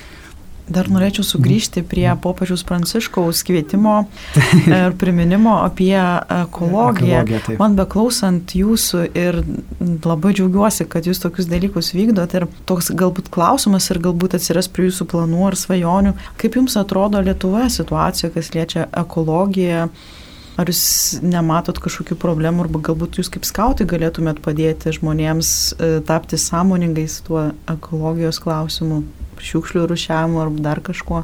[0.70, 4.04] Dar norėčiau sugrįžti prie popiežiaus Pranciškaus kvietimo
[4.68, 7.24] ir priminimo apie ekologiją.
[7.24, 7.58] Ekologiją.
[7.62, 9.42] Man beklausant jūsų ir
[10.06, 14.90] labai džiaugiuosi, kad jūs tokius dalykus vykdot ir toks galbūt klausimas ir galbūt atsiras prie
[14.90, 16.16] jūsų planų ar svajonių.
[16.40, 19.90] Kaip jums atrodo Lietuvoje situacija, kas liečia ekologiją?
[20.60, 26.36] Ar jūs nematot kažkokių problemų, arba galbūt jūs kaip skautai galėtumėt padėti žmonėms e, tapti
[26.42, 29.06] sąmoningais tuo ekologijos klausimu,
[29.44, 31.24] šiukšlių rušiavimu ar dar kažkuo?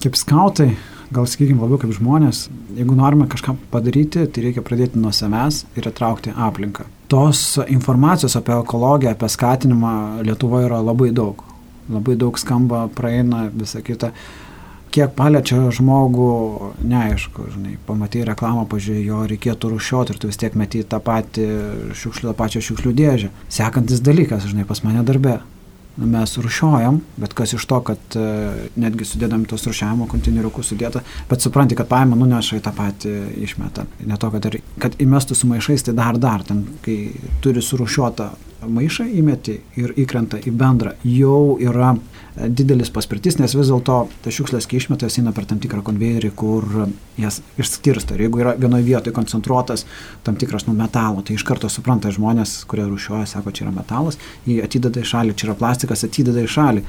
[0.00, 0.70] Kaip skautai,
[1.12, 2.46] gal sakykime labiau kaip žmonės,
[2.78, 6.86] jeigu norime kažką padaryti, tai reikia pradėti nuo savęs ir atraukti aplinką.
[7.10, 9.94] Tos informacijos apie ekologiją, apie skatinimą
[10.26, 11.42] Lietuvoje yra labai daug.
[11.90, 14.12] Labai daug skamba, praeina visą kitą.
[14.90, 16.30] Kiek paliečia žmogų,
[16.90, 21.46] neaišku, žinai, pamatai reklamą, pažiūrėjai, jo reikėtų rušiuoti ir tu vis tiek metį tą patį
[21.98, 23.30] šiukšlių, tą pačią šiukšlių dėžę.
[23.54, 25.38] Sekantis dalykas, žinai, pas mane darbe.
[26.00, 28.26] Nu, mes rušiuojam, bet kas iš to, kad e,
[28.80, 33.12] netgi sudėdami tos rušiavimo konteineriukus sudėta, bet supranti, kad paima, nuneša į tą patį
[33.44, 33.84] išmetą.
[34.08, 36.96] Ne to, kad, ir, kad įmestų su maišais, tai dar dar, ten, kai
[37.44, 38.30] turi surušiuotą
[38.68, 41.92] maišą įmeti ir įkrenta į bendrą, jau yra
[42.36, 46.30] didelis paspirtis, nes vis dėlto tas šiukšlės, kai išmeta, jas eina per tam tikrą konvejerį,
[46.38, 46.66] kur
[47.20, 48.14] jas išskirsto.
[48.16, 49.86] Ir jeigu yra vienoje vietoje koncentruotas
[50.26, 54.20] tam tikras nu, metalo, tai iš karto supranta žmonės, kurie rušiuoja, sako, čia yra metalas,
[54.46, 56.86] jį atideda į šalį, čia yra plastikas, atideda į šalį.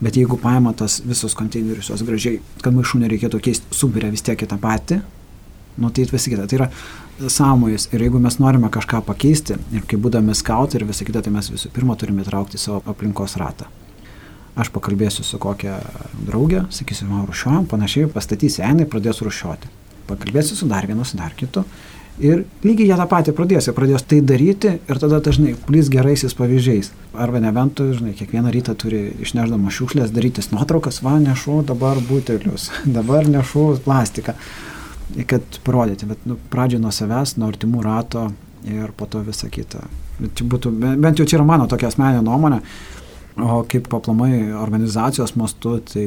[0.00, 4.42] Bet jeigu paima tas visus konteinerius, jos gražiai, kad maišų nereikėtų keisti, subiria vis tiek
[4.44, 5.00] į tą patį,
[5.80, 6.44] nu tai visi kita.
[6.48, 6.68] Tai yra
[7.32, 7.88] sąmojus.
[7.96, 11.48] Ir jeigu mes norime kažką pakeisti, ir kai būdami skautai ir visą kitą, tai mes
[11.52, 13.70] visų pirma turime įtraukti savo aplinkos ratą.
[14.56, 15.76] Aš pakalbėsiu su kokia
[16.26, 19.68] draugė, sakysiu, man rušiuojam, panašiai pastatysi enai, pradės rušiuoti.
[20.08, 21.66] Pakalbėsiu su dar vienu, su dar kitu.
[22.24, 26.32] Ir lygiai jie tą patį pradės, jie pradės tai daryti ir tada dažnai plys geraisiais
[26.38, 26.88] pavyzdžiais.
[27.12, 32.70] Arba nebent tu, žinai, kiekvieną rytą turi išneždama šiukšlės darytis nuotraukas, va, nešu dabar butelius,
[32.96, 34.32] dabar nešu plastiką
[35.26, 38.26] kad parodyti, bet nu, pradžioje nuo savęs, nuo artimų rato
[38.66, 39.84] ir po to visą kitą.
[40.18, 42.60] Čia būtų, bent jau čia yra mano tokia asmeninė nuomonė,
[43.36, 46.06] o kaip paplamai organizacijos mastu, tai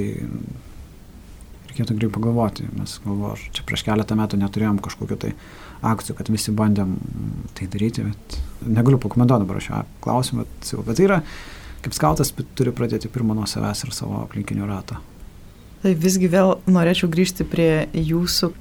[1.70, 2.68] reikėtų greitai pagalvoti.
[2.78, 5.34] Mes galvoju, čia prieš keletą metų neturėjom kažkokiu tai
[5.86, 6.98] akcijų, kad visi bandėm
[7.58, 11.20] tai daryti, bet negaliu pakomentuoti dabar šio klausimą, bet, bet tai yra,
[11.86, 15.00] kaip skautas turi pradėti pirmą nuo savęs ir savo aplinkinių ratą.
[15.80, 18.52] Tai visgi vėl norėčiau grįžti prie jūsų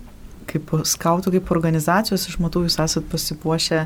[0.48, 3.83] kaip skautų, kaip organizacijos, aš matau, jūs esat pasipuošę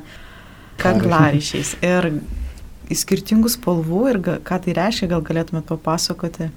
[0.83, 2.11] kaklaryšiais ir
[2.98, 6.50] skirtingų spalvų ir ką tai reiškia, gal galėtumėte papasakoti.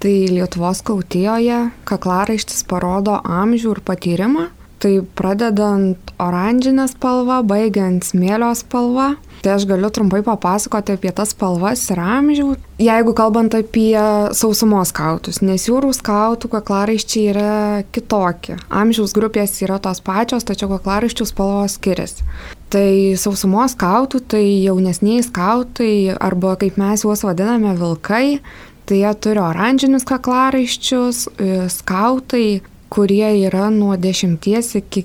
[0.00, 4.46] Tai Lietuvos kautijoje kaklaraištis parodo amžių ir patyrimą.
[4.80, 9.10] Tai pradedant oranžinę spalvą, baigiant smėlio spalvą.
[9.44, 12.46] Tai aš galiu trumpai papasakoti apie tas spalvas ir amžių,
[12.80, 13.92] jeigu kalbant apie
[14.36, 17.52] sausumos skautus, nes jūrų skautų kaklaraiščiai yra
[17.92, 18.56] kitokie.
[18.68, 22.24] Amžiaus grupės yra tos pačios, tačiau kaklaraiščių spalvos skiriasi.
[22.70, 28.38] Tai sausumos skautų, tai jaunesniai skautai, arba kaip mes juos vadiname vilkai,
[28.90, 34.48] Tai jie turi oranžinius kaklaraiščius, e, skautai, kurie yra nuo 10
[34.80, 35.04] iki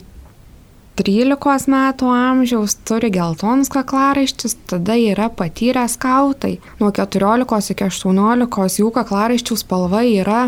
[0.98, 6.56] 13 metų amžiaus, turi geltonus kaklaraiščius, tada yra patyrę skautai.
[6.80, 10.48] Nuo 14 iki 18 jų kaklaraiščių spalva yra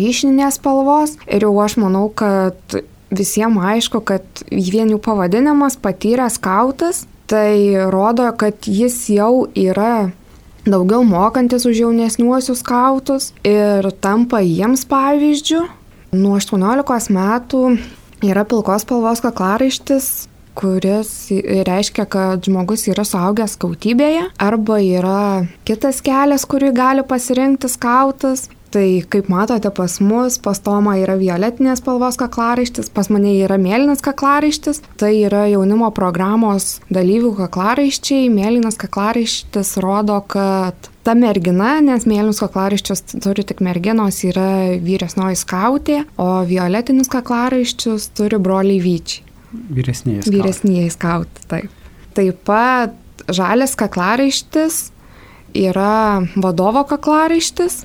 [0.00, 7.04] vyšninės spalvos ir jau aš manau, kad visiems aišku, kad vien jų pavadinimas patyrę skautas,
[7.30, 10.10] tai rodo, kad jis jau yra
[10.66, 15.62] daugiau mokantis už jaunesniuosius skautus ir tampa jiems pavyzdžių.
[16.18, 17.62] Nuo 18 metų
[18.26, 20.10] yra pilkos spalvos kaklaraištis,
[20.58, 21.30] kuris
[21.66, 25.20] reiškia, kad žmogus yra suaugęs skautybėje arba yra
[25.68, 28.48] kitas kelias, kurį gali pasirinkti skautas.
[28.70, 33.98] Tai kaip matote pas mus, pas Tomą yra violetinės spalvos kaklaraištis, pas mane yra mėlynas
[34.06, 34.78] kaklaraištis.
[35.00, 38.28] Tai yra jaunimo programos dalyvių kaklaraiščiai.
[38.30, 46.00] Mėlynas kaklaraištis rodo, kad ta mergina, nes mėlynus kaklaraiščius turi tik merginos, yra vyresnioji skautė,
[46.14, 49.26] o violetinius kaklaraiščius turi broliai vyčiai.
[49.50, 50.38] Vyresnieji skautai.
[50.38, 51.78] Vyresnieji skautai, taip.
[52.14, 54.84] Taip pat žalias kaklaraištis
[55.58, 57.82] yra vadovo kaklaraištis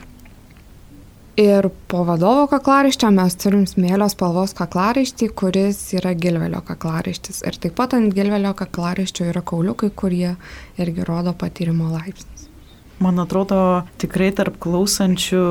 [1.35, 7.41] Ir po vadovo kaklaraiščio mes turim smėlio spalvos kaklaraištį, kuris yra gilvelio kaklaraištis.
[7.43, 10.37] Ir taip pat ant gilvelio kaklaraiščio yra kauliukai, kurie
[10.79, 12.47] irgi rodo patyrimo laipsnis.
[13.03, 15.43] Man atrodo, tikrai tarp klausančių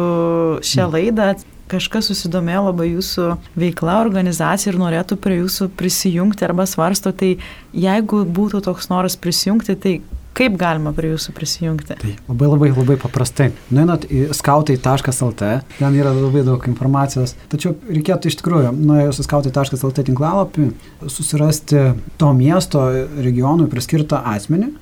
[0.64, 1.34] šią laidą
[1.68, 3.28] kažkas susidomėjo labai jūsų
[3.60, 7.34] veikla, organizacija ir norėtų prie jūsų prisijungti arba svarsto, tai
[7.76, 9.94] jeigu būtų toks noras prisijungti, tai
[10.34, 11.94] Kaip galima prie jūsų prisijungti?
[12.00, 13.52] Tai labai labai labai paprastai.
[13.70, 17.36] Nueinat į skautai.lt, ten yra labai daug informacijos.
[17.52, 20.70] Tačiau reikėtų iš tikrųjų, nuėjus į skautai.lt tinklalapį,
[21.06, 21.84] susirasti
[22.18, 22.82] to miesto
[23.14, 24.72] regionui priskirtą asmenį.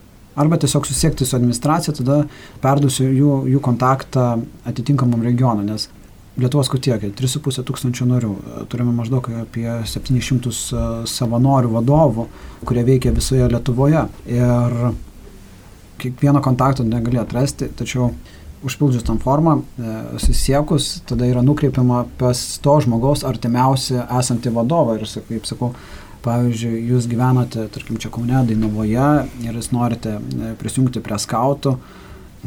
[0.41, 2.23] Arba tiesiog susiekti su administracija, tada
[2.65, 4.31] perduosiu jų, jų kontaktą
[4.69, 5.91] atitinkamam regionui, nes
[6.41, 8.31] Lietuvos kutiekė, 3,5 tūkstančio narių,
[8.73, 12.25] turime maždaug apie 700 e, savanorių vadovų,
[12.65, 14.07] kurie veikia visoje Lietuvoje.
[14.33, 14.79] Ir
[16.03, 18.11] kiekvieno kontakto negali atrasti, tačiau
[18.63, 25.07] užpildžius tam formą, e, susiekus, tada yra nukreipiama pas to žmogaus artimiausią esantį vadovą ir,
[25.29, 25.73] kaip sakau,
[26.23, 29.09] pavyzdžiui, jūs gyvenate, tarkim, čia Kaune, Dainavoje
[29.43, 31.75] ir jūs norite e, prisijungti prie skautų,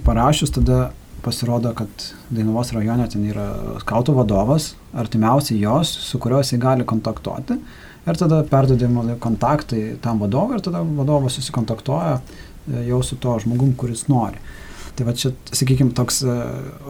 [0.06, 0.86] parašius tada
[1.26, 1.90] pasirodo, kad
[2.30, 3.50] Dainavos rajone ten yra
[3.82, 7.58] skautų vadovas, artimiausiai jos, su kuriuo jisai gali kontaktuoti.
[8.06, 12.20] Ir tada perdodami kontaktai tam vadovui ir tada vadovas susikontaktuoja
[12.68, 14.42] jau su to žmogum, kuris nori.
[14.96, 16.36] Tai va čia, sakykime, toks e,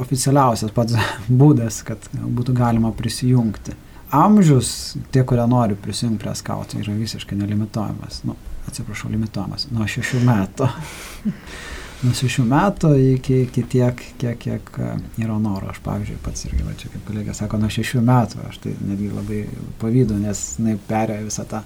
[0.02, 0.98] oficialiausias pats
[1.42, 3.76] būdas, kad būtų galima prisijungti.
[4.16, 8.22] Amžius, tie, kurie nori prisijungti prie skautų, yra visiškai nelimituojamas.
[8.28, 8.38] Nu,
[8.70, 9.68] atsiprašau, limituojamas.
[9.74, 10.70] Nuo šešių metų.
[12.06, 14.94] Nuo šešių metų iki, iki tiek, kiek, kiek e,
[15.26, 15.72] yra noro.
[15.74, 18.46] Aš, pavyzdžiui, pats irgi, va, čia kaip kolegė sako, nuo šešių metų.
[18.52, 19.42] Aš tai netgi labai
[19.82, 21.66] pavydu, nes jinai perėjo visą tą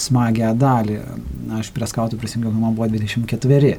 [0.00, 0.98] smagią dalį.
[1.58, 3.76] Aš prie skautų prisijungiau, kai man buvo 24.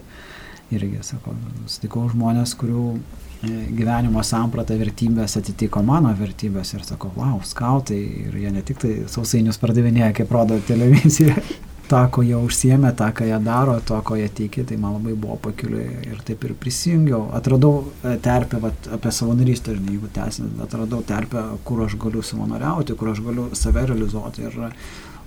[0.73, 1.35] Irgi, sako,
[1.69, 8.39] sutikau žmonės, kurių e, gyvenimo samprata vertybės atitiko mano vertybės ir sako, wow, skautai ir
[8.41, 11.35] jie ne tik tai sausainius pardavinėja, kaip rodo televizija,
[11.91, 15.13] tą, ko jie užsiemė, tą, ką jie daro, to, ko jie tiki, tai man labai
[15.19, 17.27] buvo pakiliui ir taip ir prisijungiau.
[17.37, 22.97] Atradau e, terpę vat, apie savanorystę, žinai, jeigu tęsinant, atradau terpę, kur aš galiu savanoriauti,
[22.99, 24.61] kur aš galiu save realizuoti ir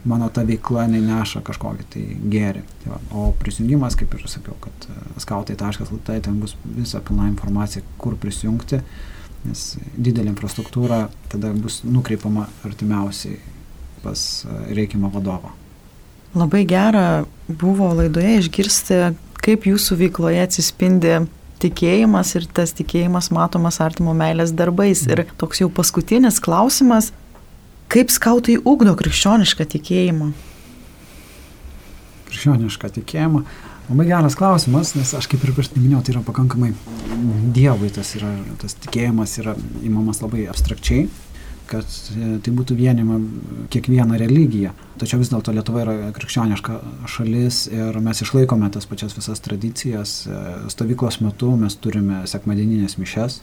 [0.04, 2.62] mano ta veikla neša kažkokį tai gėrį.
[2.82, 7.84] Tai va, o prisijungimas, kaip ir sakiau, kad e, skautai.lt ten bus visa pilna informacija,
[8.00, 8.80] kur prisijungti,
[9.46, 13.38] nes didelė infrastruktūra tada bus nukreipiama artimiausiai
[14.04, 15.54] pas e, reikimą vadovą.
[16.36, 19.00] Labai gera buvo laidoje išgirsti,
[19.40, 21.20] kaip jūsų veikloje atsispindi
[21.62, 25.06] tikėjimas ir tas tikėjimas matomas artimo meilės darbais.
[25.08, 27.12] Ir toks jau paskutinis klausimas,
[27.92, 30.32] kaip skautai ugdo krikščionišką tikėjimą?
[32.28, 33.44] Krikščionišką tikėjimą.
[33.86, 36.72] Labai geras klausimas, nes aš kaip ir prieš tai minėjau, tai yra pakankamai
[37.54, 39.54] Dievui tas, yra, tas tikėjimas yra
[39.86, 41.06] įmamas labai abstrakčiai
[41.70, 43.18] kad e, tai būtų vienima
[43.72, 44.72] kiekviena religija.
[45.00, 46.78] Tačiau vis dėlto Lietuva yra krikščioniška
[47.10, 50.16] šalis ir mes išlaikome tas pačias visas tradicijas.
[50.26, 50.40] E,
[50.72, 53.40] stovyklos metu mes turime sekmadieninės mišes,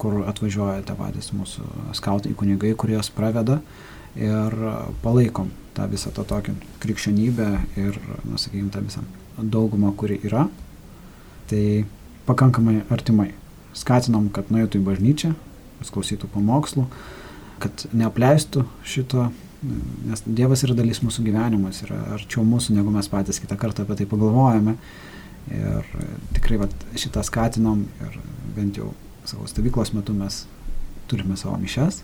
[0.00, 3.60] kur atvažiuoja tie patys mūsų skautai kunigai, kurie jas praveda
[4.16, 4.56] ir
[5.02, 9.02] palaikom tą visą tą tokią krikščionybę ir, na, sakykime, tą visą
[9.38, 10.46] daugumą, kuri yra.
[11.50, 11.64] Tai
[12.26, 13.32] pakankamai artimai.
[13.76, 15.34] Skatinom, kad nueitų į bažnyčią,
[15.92, 16.86] klausytų pamokslų,
[17.60, 19.28] kad neapleistų šito,
[20.06, 24.00] nes Dievas yra dalis mūsų gyvenimas, yra arčiau mūsų, negu mes patys kitą kartą apie
[24.00, 24.76] tai pagalvojame.
[25.52, 25.90] Ir
[26.34, 28.16] tikrai vat, šitą skatinom ir
[28.56, 28.90] bent jau
[29.26, 30.44] savo stovyklos metu mes
[31.10, 32.02] turime savo mišes,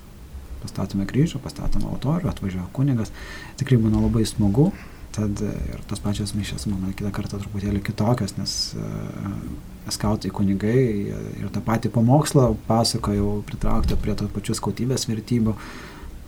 [0.63, 3.13] pastatome kryžių, pastatome altorių, atvažiuoja kunigas.
[3.61, 4.71] Tikrai būna labai smagu,
[5.13, 8.57] tad ir tos pačios mišės, manau, kitą kartą truputėlį kitokios, nes
[9.93, 15.57] skautai kunigai ir tą patį pamokslą pasakojo, pritraukta prie to pačios skautybės vertybių.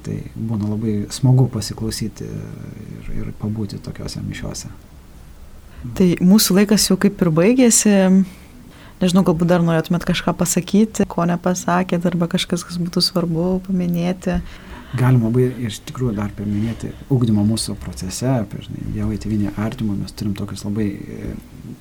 [0.04, 4.68] Tai būna labai smagu pasiklausyti ir, ir pabūti tokiuose mišiuose.
[5.96, 7.94] Tai mūsų laikas jau kaip ir baigėsi.
[9.04, 14.38] Nežinau, galbūt dar norėtumėt kažką pasakyti, ko nepasakėt, arba kažkas, kas būtų svarbu paminėti.
[14.96, 18.62] Galima labai iš tikrųjų dar paminėti ugdymo mūsų procese, apie
[18.94, 20.86] Dievą įtėvinį artimą, mes turim tokius labai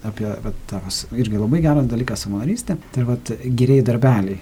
[0.04, 4.42] apie vat, tavas, irgi labai geras dalykas savanorystė, tai vat, geriai darbeliai.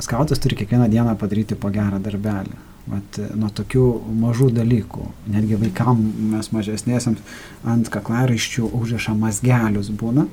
[0.00, 2.56] Skautas turi kiekvieną dieną padaryti po gerą darbelį.
[2.88, 3.84] Vat, nuo tokių
[4.16, 6.00] mažų dalykų, netgi vaikam
[6.32, 10.24] mes mažesnėsiams ant kaklaraiščių užrašą mazgelius būna.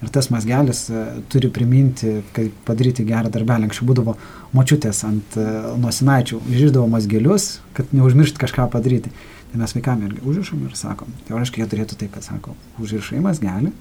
[0.00, 3.68] Ir tas mazgelis uh, turi priminti, kad padaryti gerą darbelį.
[3.68, 4.16] Anksčiau būdavo
[4.56, 9.12] močiutės ant uh, nosinaičių, žiždavo mazgelius, kad neužmiršt kažką padaryti.
[9.50, 11.10] Tai mes vaikam irgi užrašom ir sakom.
[11.28, 13.72] Teoriškai jie turėtų taip, kad sako, užrašai mazgelį,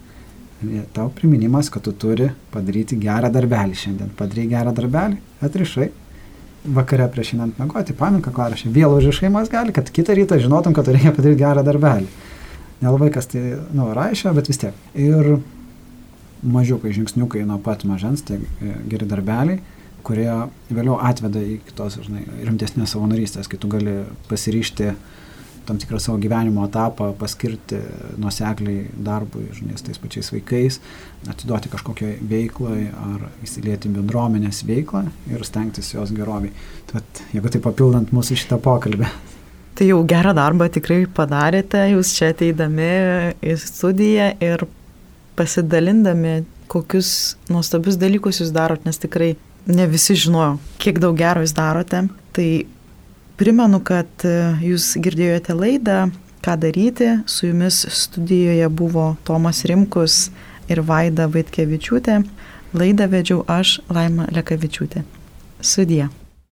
[0.95, 4.09] tau priminimas, kad tu turi padaryti gerą darbelį šiandien.
[4.17, 5.89] Padarai gerą darbelį, atrišai,
[6.79, 11.13] vakare prieš einant mėgoti, paminka klarašė, vėl užrašai mazgelį, kad kitą rytą žinotum, kad reikia
[11.15, 12.09] padaryti gerą darbelį.
[12.81, 13.43] Nelabai kas tai,
[13.75, 14.75] nu, raišia, bet vis tiek.
[14.95, 15.37] Ir
[16.43, 18.39] mažiukai žingsniukai nuo pat mažens, tai
[18.89, 19.59] geri darbeliai,
[20.05, 20.29] kurie
[20.71, 24.93] vėliau atveda į kitos, žinai, rimtesnės savanorystės, kai tu gali pasiryšti
[25.69, 27.77] tam tikrą savo gyvenimo etapą paskirti
[28.17, 30.79] nuosekliai darbui, žinai, tais pačiais vaikais,
[31.29, 36.55] atiduoti kažkokiai veiklai ar įsilieti bendruomenės veiklą ir stengtis jos geroviai.
[36.89, 37.03] Tai
[37.35, 39.11] jeigu tai papildant mūsų šitą pokalbį.
[39.77, 42.89] Tai jau gerą darbą tikrai padarėte, jūs čia ateidami
[43.45, 44.65] į studiją ir
[45.39, 49.31] pasidalindami, kokius nuostabius dalykus jūs darot, nes tikrai
[49.69, 52.03] ne visi žinojo, kiek daug gero jūs darote.
[52.35, 52.49] Tai
[53.39, 54.31] Primenu, kad e,
[54.67, 56.09] jūs girdėjote laidą
[56.43, 57.07] Ką daryti.
[57.27, 60.29] Su jumis studijoje buvo Tomas Rimkus
[60.71, 62.21] ir Vaida Vaitkevičiūtė.
[62.75, 65.03] Laidą vedžiau aš, Laima Lekavičiūtė.
[65.59, 66.07] Sudie.